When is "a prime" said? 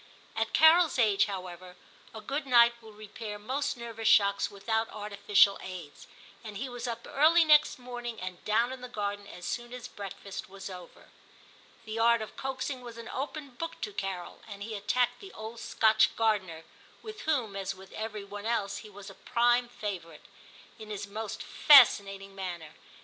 19.11-19.69